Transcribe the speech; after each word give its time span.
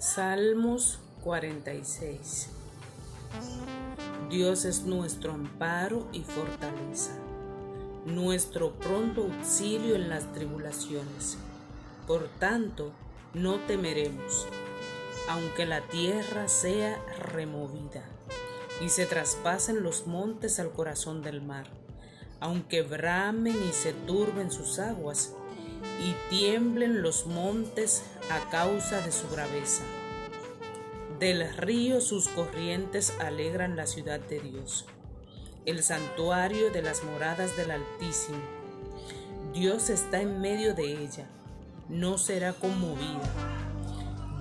Salmos 0.00 0.98
46 1.24 2.48
Dios 4.30 4.64
es 4.64 4.84
nuestro 4.84 5.32
amparo 5.32 6.08
y 6.10 6.22
fortaleza, 6.22 7.12
nuestro 8.06 8.72
pronto 8.76 9.24
auxilio 9.24 9.96
en 9.96 10.08
las 10.08 10.32
tribulaciones. 10.32 11.36
Por 12.06 12.28
tanto, 12.38 12.92
no 13.34 13.60
temeremos, 13.66 14.46
aunque 15.28 15.66
la 15.66 15.82
tierra 15.82 16.48
sea 16.48 16.98
removida 17.18 18.02
y 18.80 18.88
se 18.88 19.04
traspasen 19.04 19.82
los 19.82 20.06
montes 20.06 20.58
al 20.60 20.72
corazón 20.72 21.20
del 21.20 21.42
mar, 21.42 21.66
aunque 22.40 22.80
bramen 22.80 23.62
y 23.68 23.72
se 23.72 23.92
turben 23.92 24.50
sus 24.50 24.78
aguas 24.78 25.34
y 26.00 26.14
tiemblen 26.30 27.02
los 27.02 27.26
montes 27.26 28.02
a 28.30 28.48
causa 28.50 29.00
de 29.02 29.12
su 29.12 29.28
braveza. 29.28 29.82
Del 31.18 31.54
río 31.56 32.00
sus 32.00 32.28
corrientes 32.28 33.12
alegran 33.20 33.76
la 33.76 33.86
ciudad 33.86 34.20
de 34.20 34.40
Dios, 34.40 34.86
el 35.66 35.82
santuario 35.82 36.70
de 36.70 36.80
las 36.80 37.04
moradas 37.04 37.56
del 37.56 37.70
Altísimo. 37.70 38.40
Dios 39.52 39.90
está 39.90 40.22
en 40.22 40.40
medio 40.40 40.74
de 40.74 41.04
ella, 41.04 41.26
no 41.90 42.16
será 42.16 42.54
conmovida. 42.54 43.30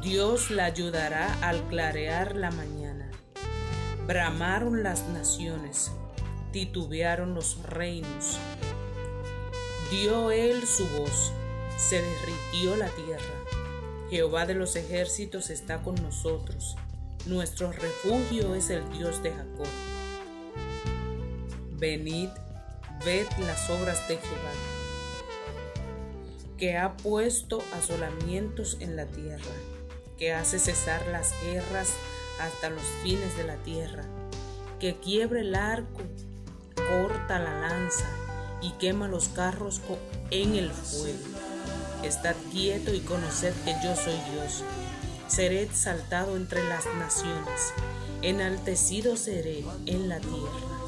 Dios 0.02 0.50
la 0.50 0.66
ayudará 0.66 1.36
al 1.41 1.67
clarear 1.67 2.38
la 2.38 2.52
mañana. 2.52 3.12
Bramaron 4.08 4.81
las 4.81 5.05
naciones, 5.09 5.91
titubearon 6.53 7.34
los 7.34 7.62
reinos. 7.64 8.38
Dio 9.91 10.31
él 10.31 10.66
su 10.66 10.88
voz, 10.88 11.34
se 11.79 12.01
derritió 12.01 12.75
la 12.75 12.89
tierra. 12.89 13.33
Jehová 14.09 14.45
de 14.45 14.53
los 14.53 14.75
ejércitos 14.75 15.49
está 15.49 15.81
con 15.81 15.95
nosotros. 15.95 16.75
Nuestro 17.25 17.71
refugio 17.71 18.53
es 18.55 18.69
el 18.69 18.88
Dios 18.91 19.23
de 19.23 19.31
Jacob. 19.31 19.67
Venid, 21.77 22.30
ved 23.05 23.27
las 23.39 23.69
obras 23.69 24.05
de 24.08 24.17
Jehová, 24.17 24.52
que 26.58 26.77
ha 26.77 26.97
puesto 26.97 27.63
asolamientos 27.73 28.77
en 28.81 28.97
la 28.97 29.05
tierra, 29.05 29.53
que 30.17 30.33
hace 30.33 30.59
cesar 30.59 31.05
las 31.08 31.33
guerras 31.43 31.93
hasta 32.41 32.69
los 32.69 32.83
fines 33.03 33.38
de 33.38 33.45
la 33.45 33.55
tierra, 33.58 34.03
que 34.80 34.97
quiebra 34.97 35.39
el 35.39 35.55
arco, 35.55 36.02
corta 36.75 37.39
la 37.39 37.61
lanza 37.61 38.09
y 38.61 38.71
quema 38.71 39.08
los 39.08 39.30
carros 39.30 39.81
en 40.31 40.55
el 40.55 40.71
fuego 40.71 41.39
Estad 42.03 42.36
quieto 42.52 42.94
y 42.94 43.02
conoced 43.02 43.53
que 43.66 43.75
yo 43.83 43.94
soy 43.94 44.16
Dios. 44.31 44.64
Seré 45.28 45.64
exaltado 45.64 46.38
entre 46.38 46.67
las 46.67 46.86
naciones, 46.97 47.73
enaltecido 48.22 49.17
seré 49.17 49.66
en 49.86 50.08
la 50.08 50.20
tierra. 50.20 50.80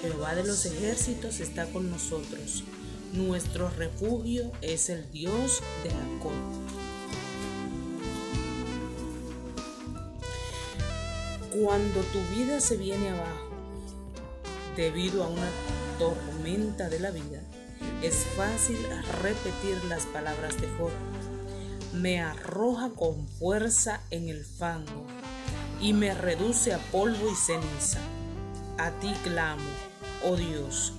Jehová 0.00 0.34
de 0.34 0.44
los 0.44 0.64
ejércitos 0.64 1.40
está 1.40 1.66
con 1.66 1.90
nosotros. 1.90 2.64
Nuestro 3.12 3.68
refugio 3.68 4.50
es 4.62 4.88
el 4.88 5.08
Dios 5.12 5.62
de 5.84 5.90
Jacob. 5.90 6.32
Cuando 11.52 12.00
tu 12.00 12.20
vida 12.34 12.58
se 12.60 12.78
viene 12.78 13.10
abajo 13.10 13.50
debido 14.76 15.22
a 15.22 15.28
una 15.28 15.50
tormenta 15.98 16.88
de 16.88 17.00
la 17.00 17.10
vida, 17.10 17.42
es 18.02 18.26
fácil 18.36 18.78
repetir 19.20 19.84
las 19.84 20.06
palabras 20.06 20.60
de 20.60 20.68
Job. 20.76 20.90
Me 21.94 22.20
arroja 22.20 22.90
con 22.90 23.28
fuerza 23.28 24.00
en 24.10 24.28
el 24.28 24.44
fango 24.44 25.06
y 25.80 25.92
me 25.92 26.12
reduce 26.12 26.74
a 26.74 26.78
polvo 26.78 27.30
y 27.30 27.36
ceniza. 27.36 28.00
A 28.78 28.90
ti 28.90 29.12
clamo, 29.22 29.62
oh 30.24 30.34
Dios, 30.36 30.94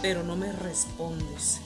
pero 0.00 0.22
no 0.22 0.34
me 0.36 0.50
respondes. 0.52 1.60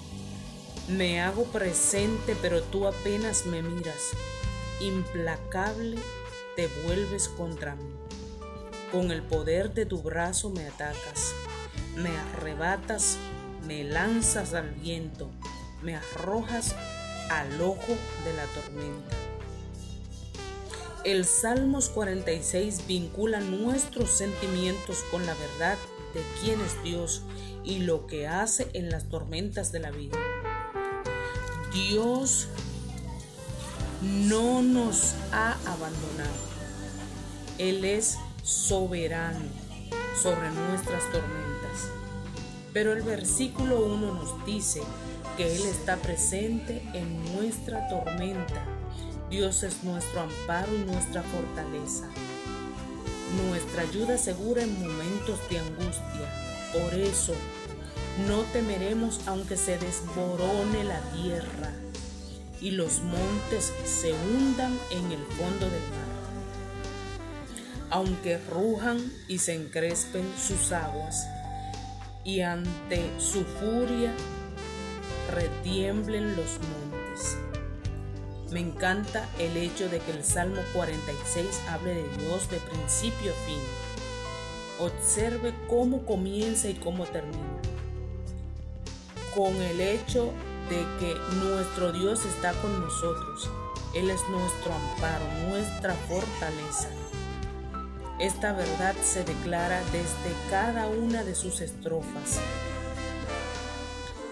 Me 0.88 1.20
hago 1.20 1.44
presente, 1.44 2.36
pero 2.42 2.62
tú 2.62 2.88
apenas 2.88 3.46
me 3.46 3.62
miras. 3.62 4.10
Implacable 4.80 5.98
te 6.56 6.66
vuelves 6.84 7.28
contra 7.28 7.76
mí. 7.76 7.94
Con 8.90 9.12
el 9.12 9.22
poder 9.22 9.72
de 9.72 9.86
tu 9.86 10.02
brazo 10.02 10.50
me 10.50 10.66
atacas, 10.66 11.32
me 11.96 12.10
arrebatas 12.16 13.18
me 13.66 13.84
lanzas 13.84 14.54
al 14.54 14.70
viento, 14.70 15.30
me 15.82 15.96
arrojas 15.96 16.74
al 17.30 17.60
ojo 17.60 17.96
de 18.24 18.32
la 18.34 18.44
tormenta. 18.46 19.16
El 21.04 21.26
Salmos 21.26 21.90
46 21.90 22.86
vincula 22.86 23.40
nuestros 23.40 24.10
sentimientos 24.10 25.04
con 25.10 25.26
la 25.26 25.34
verdad 25.34 25.76
de 26.14 26.22
quién 26.40 26.60
es 26.60 26.82
Dios 26.82 27.22
y 27.62 27.80
lo 27.80 28.06
que 28.06 28.26
hace 28.26 28.70
en 28.72 28.90
las 28.90 29.08
tormentas 29.08 29.70
de 29.72 29.80
la 29.80 29.90
vida. 29.90 30.18
Dios 31.72 32.48
no 34.02 34.62
nos 34.62 35.14
ha 35.32 35.52
abandonado. 35.66 36.54
Él 37.58 37.84
es 37.84 38.16
soberano 38.42 39.44
sobre 40.22 40.50
nuestras 40.50 41.02
tormentas. 41.10 41.53
Pero 42.74 42.92
el 42.92 43.02
versículo 43.02 43.86
1 43.86 44.14
nos 44.14 44.44
dice 44.44 44.82
que 45.36 45.54
Él 45.54 45.62
está 45.62 45.96
presente 45.96 46.82
en 46.92 47.32
nuestra 47.32 47.88
tormenta. 47.88 48.66
Dios 49.30 49.62
es 49.62 49.84
nuestro 49.84 50.22
amparo 50.22 50.74
y 50.74 50.80
nuestra 50.80 51.22
fortaleza, 51.22 52.06
nuestra 53.46 53.82
ayuda 53.82 54.18
segura 54.18 54.64
en 54.64 54.74
momentos 54.82 55.38
de 55.48 55.60
angustia. 55.60 56.28
Por 56.72 56.94
eso, 56.94 57.34
no 58.26 58.42
temeremos 58.52 59.20
aunque 59.26 59.56
se 59.56 59.78
desborone 59.78 60.82
la 60.82 61.00
tierra 61.12 61.72
y 62.60 62.72
los 62.72 63.02
montes 63.02 63.72
se 63.84 64.12
hundan 64.12 64.76
en 64.90 65.12
el 65.12 65.24
fondo 65.26 65.66
del 65.66 65.80
mar. 65.80 66.14
Aunque 67.90 68.38
rujan 68.38 68.98
y 69.28 69.38
se 69.38 69.54
encrespen 69.54 70.24
sus 70.36 70.72
aguas, 70.72 71.24
y 72.24 72.40
ante 72.40 73.10
su 73.18 73.44
furia 73.44 74.12
retiemblen 75.32 76.36
los 76.36 76.58
montes. 76.58 77.36
Me 78.50 78.60
encanta 78.60 79.28
el 79.38 79.56
hecho 79.56 79.88
de 79.88 79.98
que 79.98 80.12
el 80.12 80.24
Salmo 80.24 80.60
46 80.72 81.60
hable 81.68 81.94
de 81.94 82.08
Dios 82.18 82.48
de 82.50 82.58
principio 82.58 83.32
a 83.32 83.46
fin. 83.46 83.60
Observe 84.78 85.54
cómo 85.68 86.04
comienza 86.04 86.68
y 86.68 86.74
cómo 86.74 87.04
termina. 87.04 87.60
Con 89.34 89.54
el 89.56 89.80
hecho 89.80 90.32
de 90.70 90.84
que 90.98 91.14
nuestro 91.36 91.92
Dios 91.92 92.24
está 92.24 92.52
con 92.54 92.80
nosotros. 92.80 93.50
Él 93.94 94.10
es 94.10 94.20
nuestro 94.28 94.72
amparo, 94.72 95.24
nuestra 95.48 95.94
fortaleza. 95.94 96.88
Esta 98.24 98.54
verdad 98.54 98.94
se 99.02 99.22
declara 99.22 99.82
desde 99.92 100.34
cada 100.48 100.86
una 100.86 101.22
de 101.24 101.34
sus 101.34 101.60
estrofas. 101.60 102.40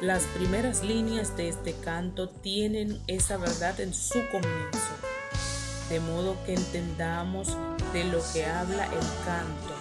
Las 0.00 0.22
primeras 0.34 0.82
líneas 0.82 1.36
de 1.36 1.50
este 1.50 1.74
canto 1.74 2.30
tienen 2.30 2.98
esa 3.06 3.36
verdad 3.36 3.78
en 3.80 3.92
su 3.92 4.18
comienzo, 4.30 4.94
de 5.90 6.00
modo 6.00 6.38
que 6.46 6.54
entendamos 6.54 7.58
de 7.92 8.04
lo 8.04 8.20
que 8.32 8.46
habla 8.46 8.86
el 8.86 9.24
canto. 9.26 9.74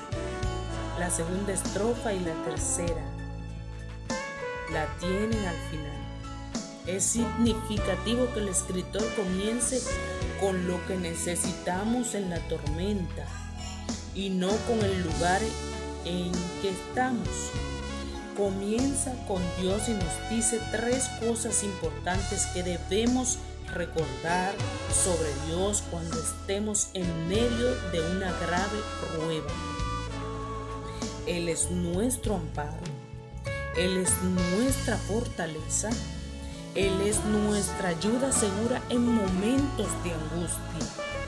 La 1.00 1.10
segunda 1.10 1.54
estrofa 1.54 2.12
y 2.12 2.20
la 2.20 2.34
tercera 2.44 3.06
la 4.74 4.88
tienen 5.00 5.46
al 5.46 5.58
final. 5.70 6.86
Es 6.86 7.06
significativo 7.06 8.28
que 8.34 8.42
el 8.42 8.50
escritor 8.50 9.06
comience 9.16 9.82
con 10.42 10.68
lo 10.68 10.86
que 10.86 10.98
necesitamos 10.98 12.14
en 12.14 12.30
la 12.30 12.40
tormenta 12.50 13.41
y 14.16 14.30
no 14.30 14.50
con 14.68 14.80
el 14.84 15.04
lugar 15.04 15.42
en 16.06 16.32
que 16.62 16.70
estamos. 16.70 17.28
Comienza 18.36 19.14
con 19.28 19.42
Dios 19.60 19.90
y 19.90 19.92
nos 19.92 20.30
dice 20.30 20.60
tres 20.72 21.10
cosas 21.20 21.64
importantes 21.64 22.46
que 22.48 22.64
debemos 22.64 23.38
recordar 23.74 24.54
sobre 24.94 25.30
Dios 25.48 25.84
cuando 25.92 26.20
estemos 26.20 26.90
en 26.94 27.28
medio 27.28 27.76
de 27.92 28.02
una 28.16 28.32
grave 28.40 28.80
prueba. 29.02 29.52
Él 31.28 31.50
es 31.50 31.70
nuestro 31.70 32.36
amparo, 32.36 32.82
Él 33.78 33.98
es 33.98 34.12
nuestra 34.24 34.98
fortaleza, 34.98 35.90
Él 36.76 37.00
es 37.02 37.24
nuestra 37.26 37.90
ayuda 37.90 38.32
segura 38.32 38.82
en 38.90 39.06
momentos 39.06 39.88
de 40.04 40.14
angustia. 40.14 41.21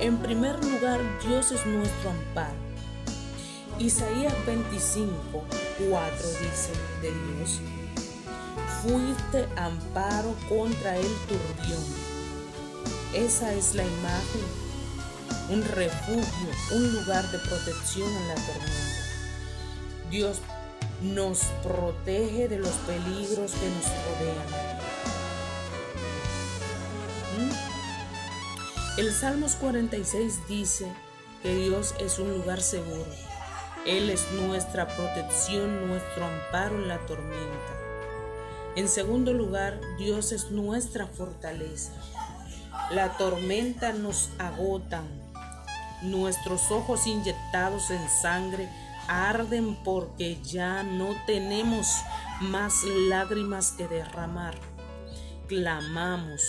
En 0.00 0.16
primer 0.18 0.64
lugar, 0.64 1.00
Dios 1.26 1.50
es 1.50 1.66
nuestro 1.66 2.10
amparo. 2.10 2.54
Isaías 3.80 4.32
25, 4.46 5.10
4 5.90 6.28
dice 6.40 6.72
de 7.02 7.10
Dios, 7.10 7.60
fuiste 8.80 9.48
amparo 9.56 10.36
contra 10.48 10.96
el 10.96 11.08
turbión. 11.26 11.82
Esa 13.12 13.52
es 13.52 13.74
la 13.74 13.82
imagen, 13.82 14.44
un 15.50 15.64
refugio, 15.64 16.48
un 16.76 16.92
lugar 16.92 17.28
de 17.32 17.38
protección 17.38 18.08
en 18.08 18.28
la 18.28 18.34
tormenta. 18.34 18.98
Dios 20.10 20.38
nos 21.02 21.40
protege 21.64 22.46
de 22.46 22.58
los 22.58 22.74
peligros 22.86 23.50
que 23.50 23.68
nos 23.68 23.84
rodean. 23.84 24.67
El 28.98 29.12
Salmos 29.12 29.54
46 29.54 30.48
dice 30.48 30.92
que 31.44 31.54
Dios 31.54 31.94
es 32.00 32.18
un 32.18 32.32
lugar 32.32 32.60
seguro. 32.60 33.06
Él 33.86 34.10
es 34.10 34.26
nuestra 34.32 34.88
protección, 34.88 35.86
nuestro 35.86 36.24
amparo 36.24 36.74
en 36.74 36.88
la 36.88 36.98
tormenta. 37.06 37.76
En 38.74 38.88
segundo 38.88 39.32
lugar, 39.32 39.80
Dios 39.98 40.32
es 40.32 40.50
nuestra 40.50 41.06
fortaleza. 41.06 41.92
La 42.90 43.16
tormenta 43.16 43.92
nos 43.92 44.30
agotan. 44.36 45.06
Nuestros 46.02 46.72
ojos 46.72 47.06
inyectados 47.06 47.92
en 47.92 48.04
sangre 48.08 48.68
arden 49.06 49.76
porque 49.84 50.42
ya 50.42 50.82
no 50.82 51.14
tenemos 51.24 51.86
más 52.40 52.82
lágrimas 52.82 53.70
que 53.70 53.86
derramar. 53.86 54.56
Clamamos, 55.46 56.42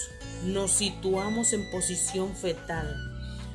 nos 0.43 0.71
situamos 0.71 1.53
en 1.53 1.69
posición 1.69 2.35
fetal, 2.35 2.95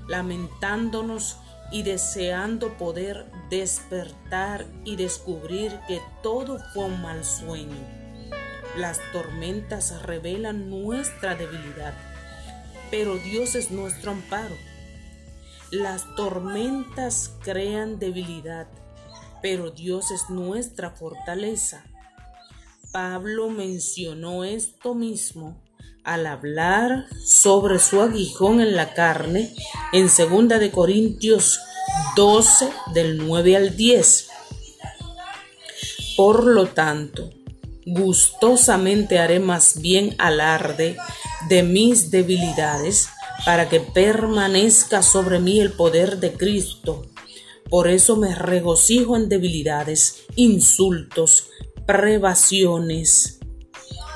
lamentándonos 0.09 1.39
y 1.71 1.83
deseando 1.83 2.77
poder 2.77 3.27
despertar 3.51 4.67
y 4.85 4.97
descubrir 4.97 5.79
que 5.89 6.01
todo 6.23 6.59
fue 6.73 6.85
un 6.85 7.03
mal 7.03 7.25
sueño. 7.25 7.77
Las 8.77 9.01
tormentas 9.13 10.03
revelan 10.03 10.69
nuestra 10.69 11.35
debilidad, 11.35 11.95
pero 12.91 13.17
Dios 13.17 13.55
es 13.55 13.71
nuestro 13.71 14.11
amparo. 14.11 14.57
Las 15.71 16.15
tormentas 16.17 17.33
crean 17.43 17.99
debilidad, 17.99 18.67
pero 19.43 19.71
Dios 19.71 20.11
es 20.11 20.29
nuestra 20.29 20.91
fortaleza. 20.91 21.85
Pablo 22.93 23.51
mencionó 23.51 24.45
esto 24.45 24.95
mismo 24.95 25.64
al 26.05 26.27
hablar 26.27 27.07
sobre 27.25 27.79
su 27.79 28.03
aguijón 28.03 28.61
en 28.61 28.77
la 28.77 28.93
carne 28.93 29.55
en 29.93 30.07
2 30.07 30.61
de 30.61 30.71
Corintios 30.71 31.61
12 32.17 32.71
del 32.93 33.19
9 33.19 33.57
al 33.57 33.77
10. 33.77 34.29
Por 36.17 36.45
lo 36.45 36.67
tanto, 36.67 37.31
gustosamente 37.87 39.19
haré 39.19 39.41
más 39.41 39.81
bien 39.81 40.15
alarde 40.19 40.97
de 41.49 41.63
mis 41.63 42.11
debilidades 42.11 43.09
para 43.45 43.69
que 43.69 43.81
permanezca 43.81 45.03
sobre 45.03 45.39
mí 45.41 45.61
el 45.61 45.73
poder 45.73 46.19
de 46.19 46.33
Cristo. 46.33 47.07
Por 47.69 47.89
eso 47.89 48.17
me 48.17 48.35
regocijo 48.35 49.17
en 49.17 49.29
debilidades, 49.29 50.25
insultos, 50.37 51.49
privaciones, 51.87 53.41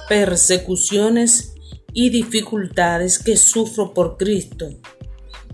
persecuciones 0.09 1.55
y 1.93 2.11
dificultades 2.11 3.19
que 3.19 3.37
sufro 3.37 3.93
por 3.95 4.17
Cristo. 4.17 4.71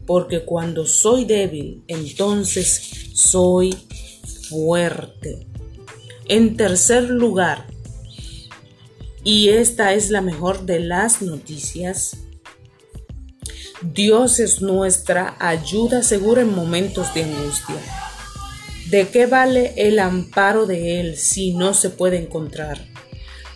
Porque 0.06 0.44
cuando 0.44 0.86
soy 0.86 1.24
débil, 1.24 1.82
entonces 1.88 3.10
soy 3.14 3.74
fuerte. 4.48 5.46
En 6.28 6.56
tercer 6.56 7.10
lugar, 7.10 7.66
y 9.22 9.48
esta 9.48 9.94
es 9.94 10.10
la 10.10 10.20
mejor 10.20 10.66
de 10.66 10.80
las 10.80 11.22
noticias, 11.22 12.18
Dios 13.82 14.40
es 14.40 14.60
nuestra 14.60 15.36
ayuda 15.40 16.02
segura 16.02 16.42
en 16.42 16.54
momentos 16.54 17.12
de 17.14 17.24
angustia. 17.24 17.76
¿De 18.90 19.08
qué 19.08 19.26
vale 19.26 19.74
el 19.76 19.98
amparo 19.98 20.66
de 20.66 21.00
Él 21.00 21.16
si 21.16 21.54
no 21.54 21.74
se 21.74 21.90
puede 21.90 22.18
encontrar? 22.18 22.86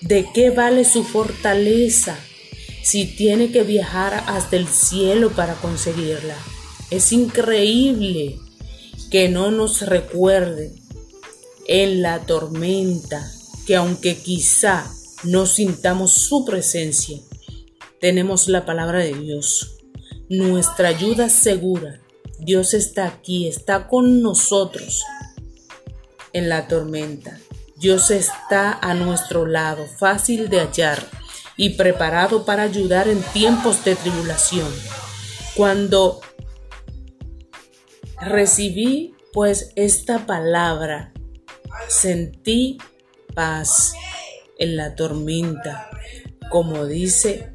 ¿De 0.01 0.27
qué 0.33 0.51
vale 0.51 0.85
su 0.85 1.05
fortaleza 1.05 2.19
si 2.88 3.05
tiene 3.05 3.52
que 3.52 3.64
viajar 3.64 4.25
hasta 4.29 4.56
el 4.56 4.67
cielo 4.67 5.29
para 5.32 5.56
conseguirla? 5.56 6.35
Es 6.90 7.12
increíble 7.12 8.38
que 9.11 9.29
no 9.29 9.50
nos 9.50 9.82
recuerde 9.82 10.73
en 11.67 12.00
la 12.00 12.20
tormenta 12.20 13.31
que 13.67 13.76
aunque 13.76 14.17
quizá 14.17 14.90
no 15.23 15.44
sintamos 15.44 16.12
su 16.12 16.46
presencia, 16.46 17.19
tenemos 18.00 18.49
la 18.49 18.64
palabra 18.64 19.00
de 19.00 19.12
Dios 19.12 19.75
nuestra 20.31 20.88
ayuda 20.88 21.29
segura. 21.29 22.00
Dios 22.38 22.73
está 22.73 23.06
aquí, 23.06 23.49
está 23.49 23.87
con 23.87 24.23
nosotros 24.23 25.05
en 26.32 26.49
la 26.49 26.69
tormenta. 26.69 27.38
Dios 27.76 28.11
está 28.11 28.73
a 28.73 28.94
nuestro 28.94 29.44
lado, 29.44 29.87
fácil 29.87 30.49
de 30.49 30.61
hallar 30.61 31.18
y 31.59 31.71
preparado 31.71 32.47
para 32.47 32.63
ayudar 32.63 33.09
en 33.09 33.21
tiempos 33.21 33.85
de 33.85 33.97
tribulación. 33.97 34.73
Cuando 35.55 36.21
recibí 38.21 39.15
pues 39.33 39.73
esta 39.75 40.25
palabra, 40.25 41.13
sentí 41.89 42.79
paz 43.35 43.93
en 44.59 44.77
la 44.77 44.95
tormenta, 44.95 45.91
como 46.49 46.87
dice 46.87 47.53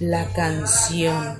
la 0.00 0.32
canción 0.32 1.38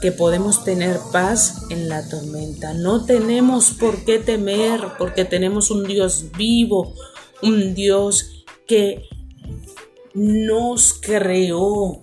que 0.00 0.12
podemos 0.12 0.64
tener 0.64 0.98
paz 1.12 1.62
en 1.68 1.90
la 1.90 2.08
tormenta. 2.08 2.72
No 2.72 3.04
tenemos 3.04 3.72
por 3.72 4.04
qué 4.04 4.18
temer 4.18 4.80
porque 4.98 5.26
tenemos 5.26 5.70
un 5.70 5.84
Dios 5.84 6.32
vivo, 6.36 6.94
un 7.42 7.74
Dios 7.74 8.44
que 8.66 9.08
nos 10.16 10.94
creó. 10.94 12.00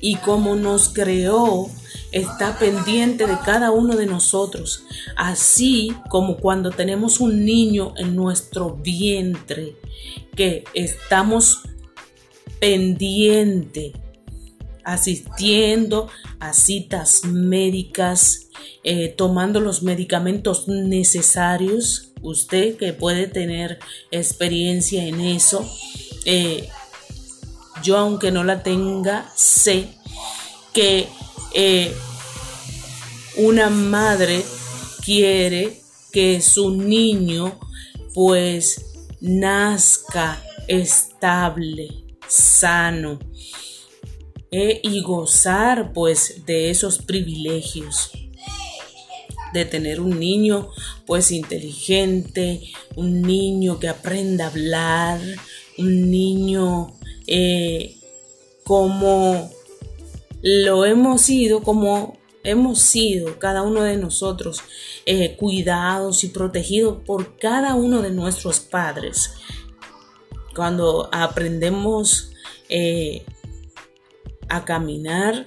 Y 0.00 0.16
como 0.16 0.56
nos 0.56 0.88
creó, 0.90 1.70
está 2.12 2.58
pendiente 2.58 3.26
de 3.26 3.38
cada 3.44 3.70
uno 3.70 3.96
de 3.96 4.06
nosotros, 4.06 4.84
así 5.16 5.94
como 6.10 6.36
cuando 6.36 6.70
tenemos 6.70 7.20
un 7.20 7.44
niño 7.44 7.94
en 7.96 8.14
nuestro 8.16 8.76
vientre, 8.76 9.76
que 10.36 10.64
estamos 10.74 11.62
pendiente 12.60 13.92
asistiendo 14.84 16.08
a 16.40 16.52
citas 16.54 17.24
médicas, 17.24 18.48
eh, 18.84 19.14
tomando 19.16 19.60
los 19.60 19.82
medicamentos 19.82 20.66
necesarios. 20.66 22.12
Usted 22.22 22.76
que 22.76 22.94
puede 22.94 23.26
tener 23.26 23.78
experiencia 24.10 25.04
en 25.04 25.20
eso, 25.20 25.68
eh, 26.24 26.68
yo 27.82 27.96
aunque 27.96 28.30
no 28.30 28.44
la 28.44 28.62
tenga, 28.62 29.30
sé 29.34 29.88
que 30.72 31.08
eh, 31.54 31.94
una 33.36 33.70
madre 33.70 34.44
quiere 35.04 35.80
que 36.12 36.40
su 36.40 36.70
niño 36.70 37.58
pues 38.14 38.84
nazca 39.20 40.42
estable, 40.66 42.04
sano, 42.26 43.18
eh, 44.50 44.80
y 44.82 45.02
gozar 45.02 45.92
pues 45.92 46.44
de 46.46 46.70
esos 46.70 46.98
privilegios. 46.98 48.10
De 49.52 49.64
tener 49.64 50.00
un 50.00 50.20
niño 50.20 50.68
pues 51.06 51.30
inteligente, 51.30 52.60
un 52.96 53.22
niño 53.22 53.78
que 53.78 53.88
aprenda 53.88 54.44
a 54.44 54.48
hablar, 54.48 55.20
un 55.78 56.10
niño 56.10 56.92
eh, 57.26 57.96
como 58.64 59.50
lo 60.42 60.84
hemos 60.84 61.22
sido, 61.22 61.62
como 61.62 62.18
hemos 62.44 62.80
sido 62.80 63.38
cada 63.38 63.62
uno 63.62 63.82
de 63.82 63.96
nosotros, 63.96 64.60
eh, 65.06 65.36
cuidados 65.36 66.24
y 66.24 66.28
protegidos 66.28 66.98
por 67.04 67.36
cada 67.38 67.74
uno 67.74 68.02
de 68.02 68.10
nuestros 68.10 68.60
padres. 68.60 69.34
Cuando 70.54 71.08
aprendemos 71.12 72.32
a 74.48 74.64
caminar, 74.64 75.46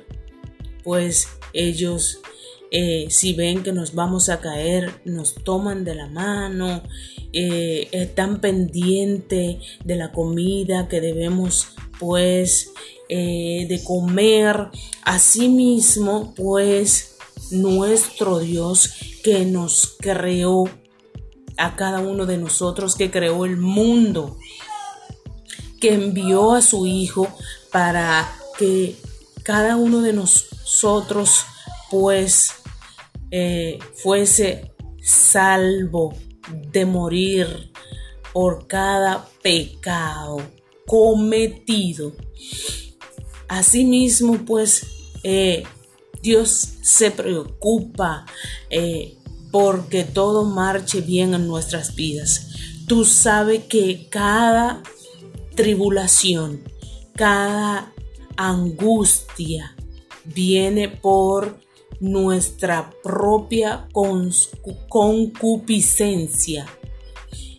pues 0.83 1.27
ellos 1.53 2.21
eh, 2.73 3.07
si 3.09 3.33
ven 3.33 3.63
que 3.63 3.73
nos 3.73 3.93
vamos 3.93 4.29
a 4.29 4.39
caer, 4.39 5.01
nos 5.03 5.35
toman 5.35 5.83
de 5.83 5.93
la 5.93 6.07
mano, 6.07 6.81
eh, 7.33 7.89
están 7.91 8.39
pendientes 8.39 9.57
de 9.83 9.95
la 9.97 10.13
comida 10.13 10.87
que 10.87 11.01
debemos 11.01 11.67
pues 11.99 12.71
eh, 13.09 13.65
de 13.67 13.83
comer. 13.83 14.69
Asimismo, 15.03 16.33
pues 16.33 17.17
nuestro 17.51 18.39
Dios 18.39 18.93
que 19.21 19.43
nos 19.43 19.97
creó 19.99 20.63
a 21.57 21.75
cada 21.75 21.99
uno 21.99 22.25
de 22.25 22.37
nosotros, 22.37 22.95
que 22.95 23.11
creó 23.11 23.43
el 23.43 23.57
mundo, 23.57 24.37
que 25.81 25.93
envió 25.93 26.53
a 26.53 26.61
su 26.61 26.87
Hijo 26.87 27.27
para 27.69 28.33
que 28.57 28.95
cada 29.43 29.75
uno 29.75 30.01
de 30.01 30.13
nosotros 30.13 31.43
pues 31.89 32.60
eh, 33.31 33.79
fuese 33.95 34.71
salvo 35.01 36.13
de 36.71 36.85
morir 36.85 37.71
por 38.33 38.67
cada 38.67 39.27
pecado 39.41 40.41
cometido. 40.85 42.13
Asimismo, 43.47 44.45
pues 44.45 44.85
eh, 45.23 45.63
Dios 46.21 46.75
se 46.81 47.11
preocupa 47.11 48.25
eh, 48.69 49.17
porque 49.51 50.03
todo 50.03 50.45
marche 50.45 51.01
bien 51.01 51.33
en 51.33 51.47
nuestras 51.47 51.95
vidas. 51.95 52.47
Tú 52.87 53.05
sabes 53.05 53.65
que 53.65 54.07
cada 54.09 54.83
tribulación, 55.55 56.61
cada 57.15 57.93
angustia 58.37 59.75
viene 60.25 60.89
por 60.89 61.59
nuestra 62.01 62.91
propia 63.03 63.87
concupiscencia, 64.89 66.65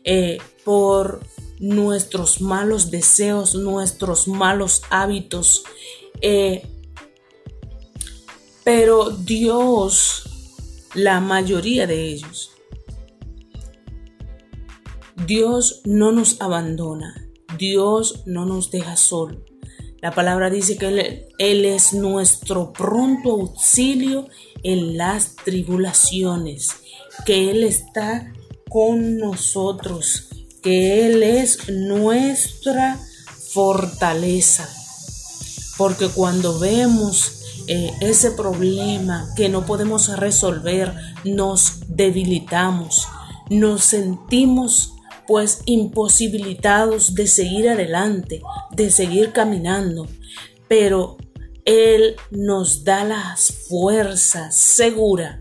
eh, 0.04 0.38
por 0.64 1.20
nuestros 1.60 2.40
malos 2.40 2.90
deseos, 2.90 3.54
nuestros 3.54 4.26
malos 4.26 4.82
hábitos. 4.90 5.62
Eh, 6.20 6.66
pero 8.64 9.10
Dios, 9.10 10.24
la 10.94 11.20
mayoría 11.20 11.86
de 11.86 12.04
ellos, 12.04 12.50
Dios 15.24 15.82
no 15.84 16.10
nos 16.10 16.40
abandona, 16.40 17.28
Dios 17.58 18.24
no 18.26 18.44
nos 18.44 18.72
deja 18.72 18.96
solo. 18.96 19.51
La 20.02 20.10
palabra 20.10 20.50
dice 20.50 20.76
que 20.76 21.28
él, 21.38 21.64
es 21.64 21.92
nuestro 21.92 22.72
pronto 22.72 23.30
auxilio 23.30 24.26
en 24.64 24.96
las 24.98 25.36
tribulaciones, 25.36 26.70
que 27.24 27.52
Él 27.52 27.62
está 27.62 28.32
con 28.68 29.16
nosotros, 29.18 30.24
que 30.60 31.06
Él 31.06 31.22
es 31.22 31.68
nuestra 31.68 32.98
fortaleza. 33.52 34.68
Porque 35.78 36.08
cuando 36.08 36.58
vemos 36.58 37.44
eh, 37.68 37.92
ese 38.00 38.32
problema 38.32 39.28
que 39.36 39.48
no 39.48 39.64
podemos 39.66 40.08
resolver, 40.18 40.92
nos 41.22 41.74
debilitamos, 41.86 43.06
nos 43.50 43.84
sentimos 43.84 44.91
pues 45.32 45.62
imposibilitados 45.64 47.14
de 47.14 47.26
seguir 47.26 47.70
adelante, 47.70 48.42
de 48.70 48.90
seguir 48.90 49.32
caminando. 49.32 50.06
Pero 50.68 51.16
Él 51.64 52.16
nos 52.30 52.84
da 52.84 53.02
las 53.04 53.50
fuerzas 53.66 54.54
seguras 54.54 55.38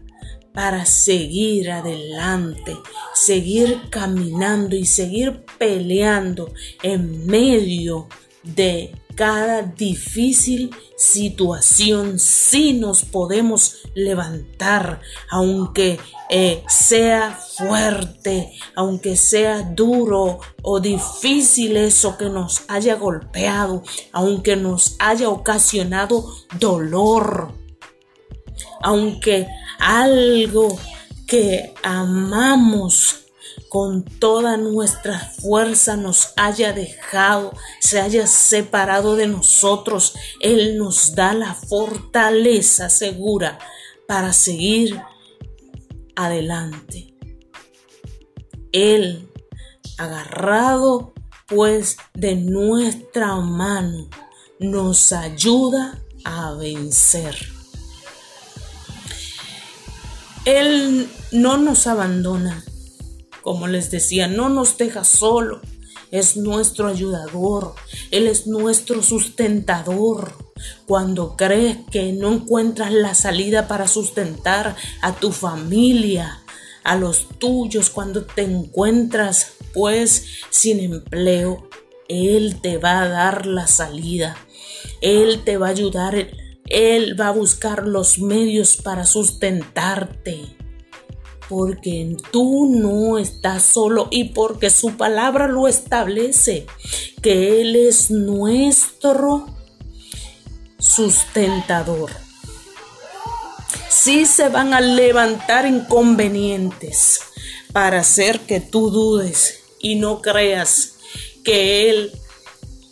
para 0.53 0.86
seguir 0.86 1.71
adelante, 1.71 2.77
seguir 3.13 3.81
caminando 3.89 4.77
y 4.77 4.86
seguir 4.86 5.43
peleando 5.57 6.53
en 6.83 7.25
medio 7.27 8.07
de 8.43 8.95
cada 9.22 9.62
difícil 9.62 10.72
situación. 10.98 12.18
Si 12.18 12.74
nos 12.74 13.06
podemos 13.06 13.84
levantar, 13.94 15.00
aunque 15.30 16.00
eh, 16.32 16.63
sea 16.68 17.38
fuerte, 17.56 18.51
aunque 18.75 19.16
sea 19.16 19.62
duro 19.62 20.40
o 20.63 20.80
difícil 20.80 21.78
eso 21.78 22.18
que 22.18 22.30
nos 22.30 22.63
haya 22.68 22.96
golpeado, 22.96 23.84
aunque 24.12 24.56
nos 24.56 24.96
haya 24.98 25.30
ocasionado 25.30 26.25
dolor 26.58 27.54
aunque 28.84 29.48
algo 29.80 30.80
que 31.28 31.75
amamos 31.84 33.21
con 33.72 34.04
toda 34.04 34.58
nuestra 34.58 35.18
fuerza 35.18 35.96
nos 35.96 36.34
haya 36.36 36.74
dejado, 36.74 37.54
se 37.80 38.01
haya 38.01 38.28
separado 38.28 39.16
de 39.16 39.28
nosotros, 39.28 40.13
Él 40.42 40.78
nos 40.78 41.16
da 41.16 41.34
la 41.34 41.54
fortaleza 41.54 42.90
segura 42.90 43.60
para 44.10 44.34
seguir 44.34 45.01
adelante. 46.18 47.16
Él, 48.74 49.32
agarrado 49.98 51.13
pues 51.48 51.96
de 52.13 52.36
nuestra 52.36 53.38
mano, 53.38 54.10
nos 54.60 55.13
ayuda 55.13 56.04
a 56.25 56.56
vencer. 56.56 57.38
Él 60.44 61.10
no 61.32 61.56
nos 61.56 61.88
abandona, 61.88 62.66
como 63.41 63.67
les 63.67 63.91
decía, 63.91 64.27
no 64.27 64.50
nos 64.50 64.77
deja 64.77 65.03
solo. 65.03 65.62
Es 66.12 66.36
nuestro 66.36 66.88
ayudador, 66.88 67.74
Él 68.12 68.27
es 68.27 68.45
nuestro 68.48 69.01
sustentador. 69.01 70.33
Cuando 70.86 71.36
crees 71.38 71.77
que 71.89 72.12
no 72.12 72.33
encuentras 72.33 72.91
la 72.91 73.15
salida 73.15 73.67
para 73.67 73.88
sustentar 73.88 74.75
a 75.01 75.13
tu 75.13 75.31
familia, 75.31 76.43
a 76.83 76.98
los 76.98 77.29
tuyos, 77.39 77.89
cuando 77.89 78.25
te 78.25 78.41
encuentras 78.41 79.53
pues 79.74 80.25
sin 80.50 80.79
empleo, 80.79 81.69
Él 82.10 82.60
te 82.62 82.77
va 82.77 83.01
a 83.01 83.07
dar 83.07 83.45
la 83.45 83.67
salida. 83.67 84.36
Él 85.01 85.43
te 85.45 85.57
va 85.57 85.67
a 85.67 85.71
ayudar 85.71 86.27
él 86.71 87.19
va 87.19 87.27
a 87.27 87.31
buscar 87.31 87.86
los 87.86 88.17
medios 88.19 88.77
para 88.77 89.05
sustentarte. 89.05 90.55
Porque 91.51 92.15
tú 92.31 92.65
no 92.65 93.17
estás 93.17 93.63
solo 93.63 94.08
y 94.10 94.29
porque 94.29 94.70
su 94.70 94.96
palabra 94.96 95.50
lo 95.50 95.67
establece, 95.67 96.65
que 97.22 97.60
Él 97.60 97.75
es 97.75 98.10
nuestro 98.10 99.48
sustentador. 100.79 102.10
Sí 103.89 104.25
se 104.25 104.48
van 104.48 104.74
a 104.74 104.79
levantar 104.79 105.65
inconvenientes 105.65 107.20
para 107.74 108.00
hacer 108.00 108.39
que 108.39 108.62
tú 108.62 108.89
dudes 108.89 109.60
y 109.81 109.96
no 109.96 110.22
creas 110.22 110.93
que 111.43 111.89
Él 111.89 112.13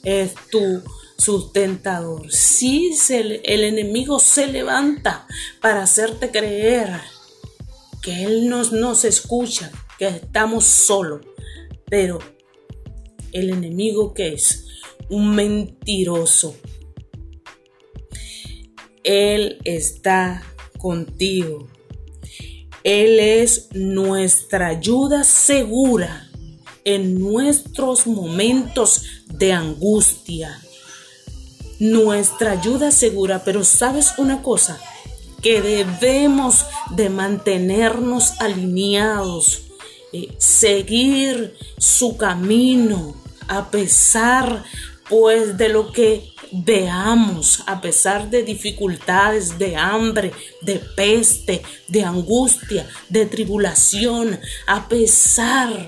es 0.03 0.35
tu 0.51 0.83
sustentador. 1.17 2.29
Si 2.29 2.91
el 3.09 3.63
enemigo 3.63 4.19
se 4.19 4.47
levanta 4.47 5.25
para 5.61 5.83
hacerte 5.83 6.29
creer 6.29 7.18
que 8.01 8.23
Él 8.23 8.49
nos, 8.49 8.71
nos 8.71 9.05
escucha, 9.05 9.71
que 9.97 10.07
estamos 10.07 10.65
solos, 10.65 11.25
pero 11.89 12.19
el 13.31 13.49
enemigo 13.49 14.13
que 14.13 14.33
es 14.33 14.65
un 15.09 15.35
mentiroso, 15.35 16.55
Él 19.03 19.59
está 19.63 20.43
contigo. 20.77 21.67
Él 22.83 23.19
es 23.19 23.67
nuestra 23.73 24.67
ayuda 24.67 25.23
segura 25.23 26.29
en 26.85 27.19
nuestros 27.19 28.07
momentos 28.07 29.03
de 29.27 29.51
angustia. 29.53 30.59
Nuestra 31.79 32.51
ayuda 32.51 32.91
segura, 32.91 33.43
pero 33.43 33.63
sabes 33.63 34.13
una 34.17 34.41
cosa, 34.41 34.79
que 35.41 35.61
debemos 35.61 36.65
de 36.91 37.09
mantenernos 37.09 38.33
alineados, 38.39 39.63
eh, 40.13 40.33
seguir 40.37 41.55
su 41.77 42.17
camino 42.17 43.15
a 43.47 43.69
pesar 43.71 44.63
pues 45.09 45.57
de 45.57 45.69
lo 45.69 45.91
que 45.91 46.33
veamos, 46.51 47.63
a 47.67 47.81
pesar 47.81 48.29
de 48.29 48.43
dificultades, 48.43 49.57
de 49.57 49.75
hambre, 49.75 50.31
de 50.61 50.79
peste, 50.95 51.61
de 51.87 52.03
angustia, 52.03 52.87
de 53.09 53.25
tribulación, 53.25 54.39
a 54.67 54.87
pesar 54.87 55.87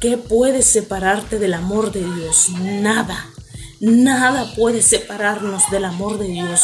¿Qué 0.00 0.16
puede 0.16 0.62
separarte 0.62 1.38
del 1.38 1.52
amor 1.52 1.92
de 1.92 2.00
Dios? 2.00 2.48
Nada. 2.58 3.26
Nada 3.80 4.50
puede 4.56 4.80
separarnos 4.80 5.70
del 5.70 5.84
amor 5.84 6.18
de 6.18 6.28
Dios 6.28 6.62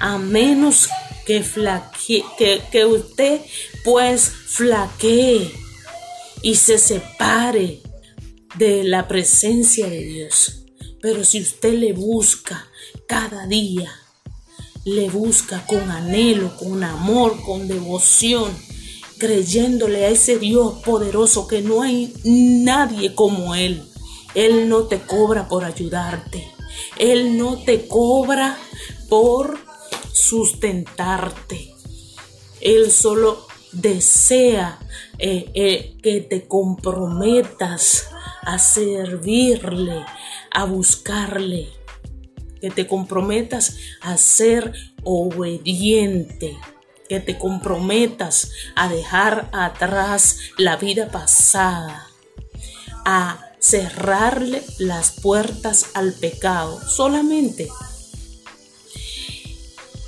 a 0.00 0.18
menos 0.18 0.88
que, 1.26 1.44
que, 2.70 2.84
usted 2.84 3.40
pues 3.84 4.30
flaquee 4.30 5.52
y 6.42 6.56
se 6.56 6.78
separe 6.78 7.80
de 8.56 8.82
la 8.82 9.06
presencia 9.06 9.88
de 9.88 10.02
Dios. 10.02 10.64
Pero 11.00 11.24
si 11.24 11.40
usted 11.40 11.74
le 11.74 11.92
busca 11.92 12.68
cada 13.06 13.46
día, 13.46 13.92
le 14.84 15.08
busca 15.08 15.64
con 15.66 15.90
anhelo, 15.90 16.56
con 16.56 16.82
amor, 16.82 17.40
con 17.44 17.68
devoción, 17.68 18.50
creyéndole 19.18 20.06
a 20.06 20.08
ese 20.08 20.38
Dios 20.38 20.82
poderoso 20.82 21.46
que 21.46 21.62
no 21.62 21.82
hay 21.82 22.12
nadie 22.24 23.14
como 23.14 23.54
Él, 23.54 23.82
él 24.34 24.68
no 24.68 24.84
te 24.84 25.00
cobra 25.00 25.48
por 25.48 25.64
ayudarte. 25.64 26.46
Él 26.98 27.36
no 27.36 27.58
te 27.64 27.88
cobra 27.88 28.58
por 29.08 29.58
sustentarte. 30.30 31.74
Él 32.60 32.92
solo 32.92 33.48
desea 33.72 34.78
eh, 35.18 35.50
eh, 35.54 35.96
que 36.02 36.20
te 36.20 36.46
comprometas 36.46 38.10
a 38.42 38.58
servirle, 38.58 40.04
a 40.52 40.64
buscarle, 40.66 41.68
que 42.60 42.70
te 42.70 42.86
comprometas 42.86 43.76
a 44.02 44.16
ser 44.16 44.72
obediente, 45.02 46.56
que 47.08 47.18
te 47.18 47.36
comprometas 47.36 48.52
a 48.76 48.88
dejar 48.88 49.48
atrás 49.52 50.38
la 50.56 50.76
vida 50.76 51.08
pasada, 51.08 52.06
a 53.04 53.46
cerrarle 53.58 54.62
las 54.78 55.10
puertas 55.10 55.86
al 55.94 56.12
pecado 56.12 56.80
solamente. 56.88 57.68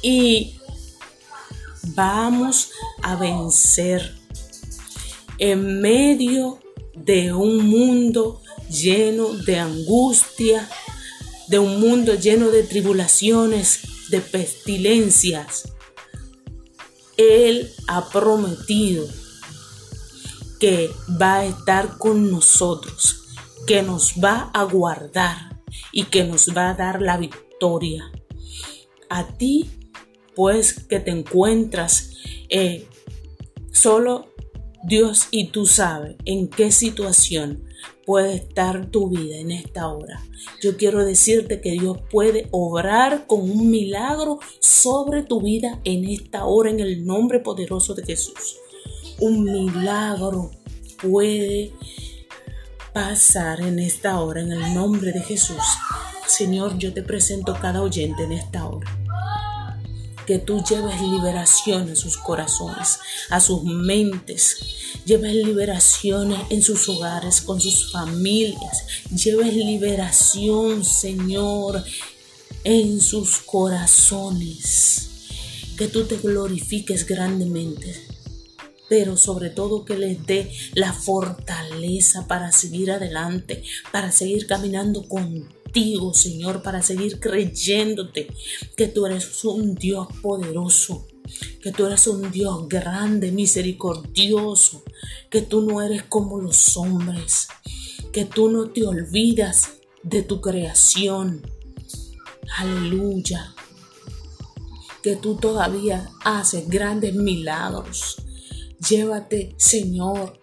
Y 0.02 0.54
vamos 1.94 2.71
a 3.02 3.16
vencer 3.16 4.16
en 5.38 5.80
medio 5.80 6.59
de 6.94 7.32
un 7.32 7.66
mundo 7.68 8.40
lleno 8.68 9.32
de 9.32 9.59
angustia, 9.59 10.68
de 11.49 11.59
un 11.59 11.80
mundo 11.80 12.14
lleno 12.14 12.50
de 12.50 12.62
tribulaciones, 12.62 13.80
de 14.11 14.21
pestilencias. 14.21 15.73
Él 17.16 17.73
ha 17.88 18.09
prometido 18.09 19.06
que 20.59 20.90
va 21.21 21.38
a 21.38 21.44
estar 21.44 21.99
con 21.99 22.30
nosotros, 22.30 23.23
que 23.66 23.82
nos 23.82 24.14
va 24.23 24.50
a 24.54 24.64
guardar 24.64 25.61
y 25.92 26.04
que 26.04 26.25
nos 26.25 26.56
va 26.56 26.71
a 26.71 26.75
dar 26.75 27.02
la 27.02 27.16
victoria. 27.16 28.11
A 29.09 29.26
ti, 29.37 29.71
pues 30.34 30.74
que 30.74 31.00
te 31.00 31.10
encuentras 31.10 32.12
eh, 32.48 32.86
solo 33.70 34.32
Dios 34.84 35.28
y 35.30 35.48
tú 35.48 35.66
sabes 35.66 36.16
en 36.24 36.48
qué 36.48 36.72
situación 36.72 37.64
puede 38.04 38.34
estar 38.34 38.86
tu 38.90 39.08
vida 39.08 39.36
en 39.36 39.52
esta 39.52 39.88
hora. 39.88 40.20
Yo 40.60 40.76
quiero 40.76 41.04
decirte 41.04 41.60
que 41.60 41.72
Dios 41.72 41.98
puede 42.10 42.48
obrar 42.50 43.26
con 43.26 43.42
un 43.42 43.70
milagro 43.70 44.40
sobre 44.60 45.22
tu 45.22 45.40
vida 45.40 45.80
en 45.84 46.04
esta 46.04 46.44
hora 46.44 46.70
en 46.70 46.80
el 46.80 47.04
nombre 47.04 47.38
poderoso 47.38 47.94
de 47.94 48.04
Jesús. 48.04 48.56
Un 49.20 49.44
milagro 49.44 50.50
puede 51.00 51.72
pasar 52.92 53.60
en 53.60 53.78
esta 53.78 54.20
hora 54.20 54.42
en 54.42 54.52
el 54.52 54.74
nombre 54.74 55.12
de 55.12 55.22
Jesús. 55.22 55.62
Señor, 56.26 56.76
yo 56.78 56.92
te 56.92 57.02
presento 57.02 57.56
cada 57.60 57.82
oyente 57.82 58.24
en 58.24 58.32
esta 58.32 58.66
hora 58.66 59.01
que 60.32 60.38
tú 60.38 60.64
lleves 60.64 60.98
liberación 60.98 61.90
a 61.90 61.94
sus 61.94 62.16
corazones, 62.16 63.00
a 63.28 63.38
sus 63.38 63.64
mentes, 63.64 64.56
lleves 65.04 65.34
liberación 65.34 66.34
en 66.48 66.62
sus 66.62 66.88
hogares, 66.88 67.42
con 67.42 67.60
sus 67.60 67.92
familias, 67.92 68.86
lleves 69.14 69.54
liberación, 69.54 70.86
Señor, 70.86 71.84
en 72.64 73.02
sus 73.02 73.40
corazones, 73.40 75.10
que 75.76 75.88
tú 75.88 76.04
te 76.04 76.16
glorifiques 76.16 77.06
grandemente 77.06 78.12
pero 78.92 79.16
sobre 79.16 79.49
todo 79.49 79.87
que 79.87 79.96
les 79.96 80.26
dé 80.26 80.52
la 80.75 80.92
fortaleza 80.92 82.28
para 82.28 82.52
seguir 82.52 82.90
adelante, 82.90 83.62
para 83.90 84.12
seguir 84.12 84.46
caminando 84.46 85.08
con 85.08 85.49
Señor, 86.12 86.62
para 86.62 86.82
seguir 86.82 87.19
creyéndote 87.19 88.28
que 88.76 88.88
tú 88.88 89.06
eres 89.06 89.43
un 89.47 89.76
Dios 89.76 90.08
poderoso, 90.21 91.06
que 91.62 91.73
tú 91.73 91.86
eres 91.86 92.06
un 92.06 92.30
Dios 92.30 92.69
grande, 92.69 93.32
misericordioso, 93.32 94.84
que 95.30 95.40
tú 95.40 95.62
no 95.62 95.80
eres 95.80 96.02
como 96.02 96.38
los 96.38 96.76
hombres, 96.76 97.49
que 98.12 98.26
tú 98.26 98.50
no 98.50 98.73
te 98.73 98.84
olvidas 98.84 99.71
de 100.02 100.23
tu 100.23 100.43
creación. 100.43 101.40
Aleluya. 102.58 103.54
Que 105.02 105.17
tú 105.17 105.36
todavía 105.36 106.10
haces 106.23 106.69
grandes 106.69 107.14
milagros. 107.14 108.19
Llévate, 108.88 109.54
Señor, 109.58 110.40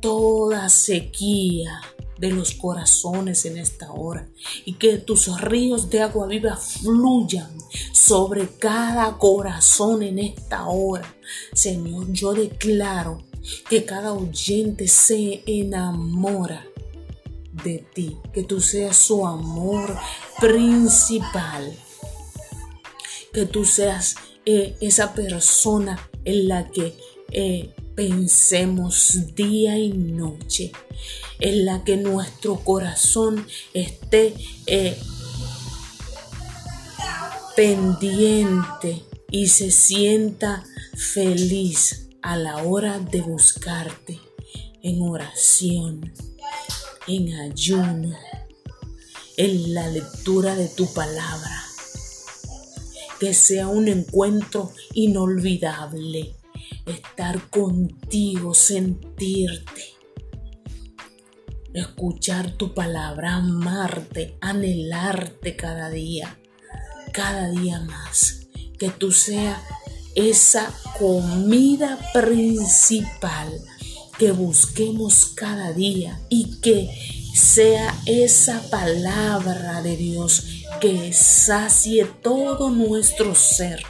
toda 0.00 0.68
sequía 0.68 1.80
de 2.18 2.30
los 2.30 2.52
corazones 2.52 3.44
en 3.44 3.58
esta 3.58 3.92
hora 3.92 4.28
y 4.64 4.74
que 4.74 4.96
tus 4.98 5.40
ríos 5.40 5.90
de 5.90 6.02
agua 6.02 6.26
viva 6.26 6.56
fluyan 6.56 7.50
sobre 7.92 8.48
cada 8.48 9.18
corazón 9.18 10.02
en 10.02 10.18
esta 10.18 10.66
hora. 10.66 11.14
Señor, 11.52 12.10
yo 12.12 12.32
declaro 12.32 13.22
que 13.68 13.84
cada 13.84 14.12
oyente 14.12 14.88
se 14.88 15.42
enamora 15.46 16.66
de 17.64 17.86
ti, 17.94 18.16
que 18.32 18.42
tú 18.42 18.60
seas 18.60 18.96
su 18.96 19.26
amor 19.26 19.96
principal, 20.40 21.76
que 23.32 23.46
tú 23.46 23.64
seas 23.64 24.16
eh, 24.44 24.76
esa 24.80 25.14
persona 25.14 25.98
en 26.24 26.48
la 26.48 26.68
que 26.68 26.96
eh, 27.30 27.74
pensemos 27.96 29.34
día 29.34 29.78
y 29.78 29.88
noche, 29.88 30.70
en 31.40 31.64
la 31.64 31.82
que 31.82 31.96
nuestro 31.96 32.56
corazón 32.56 33.46
esté 33.72 34.34
eh, 34.66 34.96
pendiente 37.56 39.02
y 39.30 39.48
se 39.48 39.70
sienta 39.70 40.62
feliz 40.94 42.10
a 42.22 42.36
la 42.36 42.58
hora 42.58 42.98
de 42.98 43.22
buscarte 43.22 44.20
en 44.82 45.00
oración, 45.00 46.12
en 47.08 47.34
ayuno, 47.34 48.16
en 49.38 49.74
la 49.74 49.88
lectura 49.88 50.54
de 50.54 50.68
tu 50.68 50.92
palabra. 50.92 51.64
Que 53.18 53.32
sea 53.32 53.68
un 53.68 53.88
encuentro 53.88 54.72
inolvidable 54.92 56.36
estar 56.86 57.50
contigo, 57.50 58.54
sentirte, 58.54 59.96
escuchar 61.74 62.52
tu 62.52 62.72
palabra, 62.74 63.34
amarte, 63.36 64.38
anhelarte 64.40 65.56
cada 65.56 65.90
día, 65.90 66.38
cada 67.12 67.50
día 67.50 67.80
más. 67.80 68.46
Que 68.78 68.90
tú 68.90 69.10
seas 69.10 69.60
esa 70.14 70.72
comida 70.98 71.98
principal 72.12 73.52
que 74.18 74.32
busquemos 74.32 75.26
cada 75.26 75.72
día 75.72 76.20
y 76.30 76.58
que 76.60 76.90
sea 77.34 77.94
esa 78.06 78.62
palabra 78.70 79.82
de 79.82 79.96
Dios 79.96 80.44
que 80.80 81.12
sacie 81.12 82.04
todo 82.04 82.70
nuestro 82.70 83.34
ser. 83.34 83.82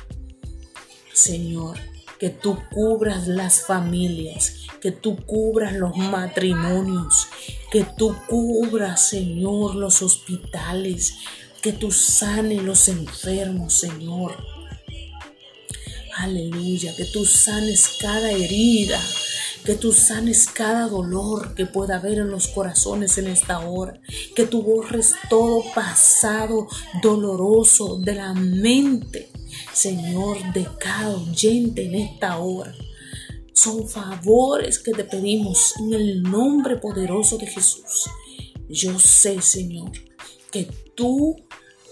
Señor, 1.13 1.79
que 2.19 2.31
tú 2.31 2.59
cubras 2.71 3.29
las 3.29 3.67
familias, 3.67 4.67
que 4.81 4.91
tú 4.91 5.17
cubras 5.27 5.75
los 5.75 5.97
matrimonios, 5.97 7.29
que 7.71 7.85
tú 7.97 8.17
cubras, 8.29 9.09
Señor, 9.09 9.75
los 9.75 10.03
hospitales, 10.03 11.15
que 11.61 11.73
tú 11.73 11.91
sanes 11.91 12.63
los 12.63 12.89
enfermos, 12.89 13.75
Señor. 13.75 14.37
Aleluya, 16.17 16.97
que 16.97 17.05
tú 17.05 17.27
sanes 17.27 17.99
cada 18.01 18.31
herida, 18.31 18.99
que 19.65 19.75
tú 19.75 19.93
sanes 19.93 20.47
cada 20.47 20.89
dolor 20.89 21.55
que 21.55 21.67
pueda 21.67 21.97
haber 21.97 22.19
en 22.19 22.31
los 22.31 22.49
corazones 22.49 23.19
en 23.19 23.27
esta 23.27 23.59
hora, 23.59 24.01
que 24.35 24.47
tú 24.47 24.63
borres 24.63 25.13
todo 25.29 25.63
pasado 25.75 26.69
doloroso 27.03 27.99
de 27.99 28.15
la 28.15 28.33
mente 28.33 29.36
Señor, 29.77 30.39
de 30.55 30.67
cada 30.81 31.19
oyente 31.19 31.85
en 31.85 31.97
esta 31.97 32.39
hora. 32.39 32.75
Son 33.53 33.87
favores 33.87 34.79
que 34.79 34.93
te 34.93 35.05
pedimos 35.05 35.75
en 35.79 35.93
el 35.93 36.23
nombre 36.23 36.77
poderoso 36.77 37.37
de 37.37 37.47
Jesús. 37.47 38.09
Yo 38.71 38.99
sé, 38.99 39.43
Señor, 39.43 39.93
que 40.51 40.65
tú 40.95 41.37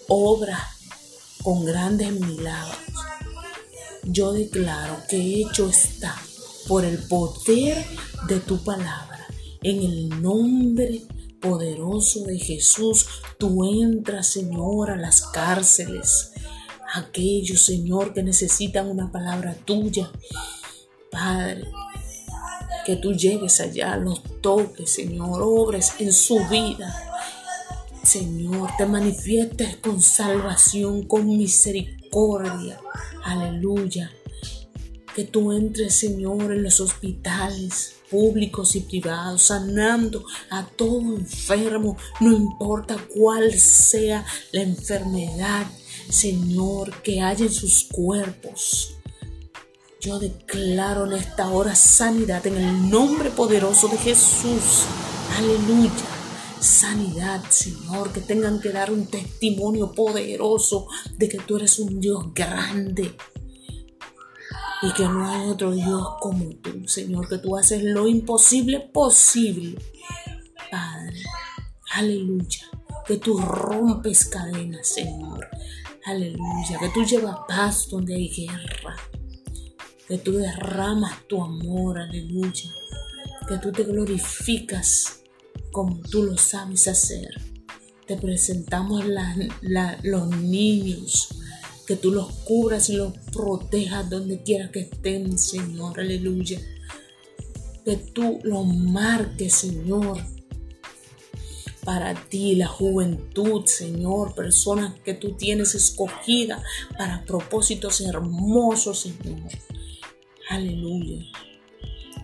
obras 0.08 0.62
con 1.42 1.66
grandes 1.66 2.10
milagros. 2.12 2.78
Yo 4.04 4.32
declaro 4.32 4.96
que 5.06 5.42
hecho 5.42 5.68
está 5.68 6.16
por 6.66 6.86
el 6.86 6.96
poder 6.96 7.84
de 8.28 8.40
tu 8.40 8.64
palabra. 8.64 9.26
En 9.62 9.82
el 9.82 10.22
nombre 10.22 11.02
poderoso 11.38 12.24
de 12.24 12.38
Jesús, 12.38 13.06
tú 13.36 13.62
entras, 13.82 14.28
Señor, 14.28 14.90
a 14.90 14.96
las 14.96 15.20
cárceles, 15.20 16.33
aquellos, 16.94 17.62
Señor, 17.62 18.14
que 18.14 18.22
necesitan 18.22 18.88
una 18.88 19.10
palabra 19.10 19.54
tuya. 19.64 20.10
Padre, 21.10 21.70
que 22.84 22.96
tú 22.96 23.12
llegues 23.12 23.60
allá, 23.60 23.96
los 23.96 24.22
toques, 24.40 24.90
Señor, 24.90 25.42
obres 25.42 25.92
en 25.98 26.12
su 26.12 26.38
vida. 26.48 26.94
Señor, 28.02 28.70
te 28.76 28.86
manifiestes 28.86 29.76
con 29.76 30.00
salvación, 30.00 31.06
con 31.06 31.26
misericordia. 31.26 32.78
Aleluya. 33.24 34.10
Que 35.14 35.24
tú 35.24 35.52
entres, 35.52 35.94
Señor, 35.94 36.52
en 36.52 36.62
los 36.62 36.80
hospitales 36.80 37.94
públicos 38.10 38.76
y 38.76 38.80
privados, 38.80 39.42
sanando 39.42 40.24
a 40.50 40.66
todo 40.66 41.16
enfermo, 41.16 41.96
no 42.20 42.32
importa 42.32 42.96
cuál 43.14 43.52
sea 43.52 44.24
la 44.52 44.62
enfermedad, 44.62 45.66
Señor, 46.08 47.02
que 47.02 47.20
haya 47.20 47.46
en 47.46 47.52
sus 47.52 47.84
cuerpos. 47.84 48.94
Yo 50.00 50.18
declaro 50.18 51.06
en 51.06 51.14
esta 51.14 51.48
hora 51.48 51.74
sanidad 51.74 52.46
en 52.46 52.58
el 52.58 52.90
nombre 52.90 53.30
poderoso 53.30 53.88
de 53.88 53.96
Jesús. 53.98 54.84
Aleluya. 55.36 55.90
Sanidad, 56.60 57.42
Señor, 57.50 58.12
que 58.12 58.20
tengan 58.20 58.60
que 58.60 58.70
dar 58.70 58.90
un 58.90 59.06
testimonio 59.06 59.92
poderoso 59.92 60.88
de 61.16 61.28
que 61.28 61.38
tú 61.38 61.56
eres 61.56 61.78
un 61.78 62.00
Dios 62.00 62.32
grande 62.34 63.14
y 64.84 64.92
que 64.92 65.04
no 65.04 65.26
hay 65.26 65.48
otro 65.48 65.72
Dios 65.72 66.06
como 66.20 66.54
tú, 66.56 66.86
Señor, 66.86 67.28
que 67.28 67.38
tú 67.38 67.56
haces 67.56 67.82
lo 67.82 68.06
imposible 68.06 68.80
posible. 68.80 69.78
Padre, 70.70 71.22
aleluya, 71.92 72.66
que 73.06 73.16
tú 73.16 73.38
rompes 73.38 74.26
cadenas, 74.26 74.86
Señor. 74.86 75.48
Aleluya, 76.06 76.78
que 76.78 76.90
tú 76.90 77.02
llevas 77.02 77.36
paz 77.48 77.88
donde 77.88 78.14
hay 78.14 78.28
guerra. 78.28 78.94
Que 80.06 80.18
tú 80.18 80.32
derramas 80.32 81.26
tu 81.26 81.42
amor, 81.42 81.98
aleluya. 81.98 82.70
Que 83.48 83.56
tú 83.56 83.72
te 83.72 83.84
glorificas 83.84 85.22
como 85.72 85.98
tú 86.00 86.24
lo 86.24 86.36
sabes 86.36 86.88
hacer. 86.88 87.40
Te 88.06 88.16
presentamos 88.16 89.06
los 90.02 90.28
niños, 90.28 91.28
que 91.86 91.96
tú 91.96 92.10
los 92.10 92.30
cubras 92.44 92.90
y 92.90 92.96
los 92.96 93.14
protejas 93.32 94.10
donde 94.10 94.42
quiera 94.42 94.70
que 94.70 94.80
estén, 94.80 95.38
Señor, 95.38 95.98
aleluya. 95.98 96.60
Que 97.82 97.96
tú 97.96 98.40
los 98.42 98.66
marques, 98.66 99.54
Señor, 99.54 100.18
para 101.84 102.14
ti, 102.14 102.54
la 102.54 102.66
juventud, 102.66 103.66
Señor, 103.66 104.34
personas 104.34 104.98
que 105.00 105.14
tú 105.14 105.32
tienes 105.36 105.74
escogida 105.74 106.62
para 106.96 107.24
propósitos 107.24 108.00
hermosos, 108.00 109.00
Señor. 109.00 109.50
Aleluya. 110.48 111.24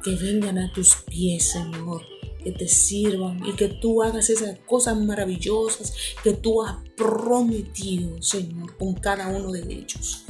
Que 0.03 0.15
vengan 0.17 0.59
a 0.59 0.73
tus 0.73 0.97
pies, 1.07 1.51
Señor 1.51 2.03
que 2.43 2.53
te 2.53 2.69
sirvan 2.69 3.45
y 3.47 3.53
que 3.53 3.69
tú 3.69 4.03
hagas 4.03 4.31
esas 4.31 4.59
cosas 4.61 4.99
maravillosas 4.99 5.95
que 6.23 6.33
tú 6.33 6.63
has 6.63 6.77
prometido, 6.97 8.21
Señor, 8.23 8.77
con 8.77 8.95
cada 8.95 9.29
uno 9.29 9.53
de 9.53 9.61
ellos. 9.61 10.25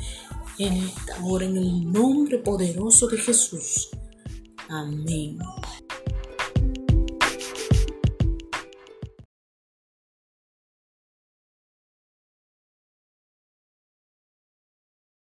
En 0.59 0.75
esta 0.75 1.25
hora, 1.25 1.47
en 1.47 1.57
el 1.57 1.91
nombre 1.91 2.39
poderoso 2.39 3.07
de 3.09 3.19
Jesús. 3.19 3.89
Amén. 4.69 5.39